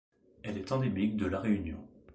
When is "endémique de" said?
0.71-1.27